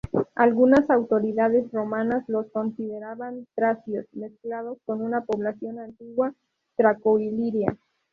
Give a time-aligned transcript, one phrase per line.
[0.33, 6.33] Algunas autoridades romanas los consideraban tracios, mezclados con una población antigua
[6.75, 7.77] traco-iliria.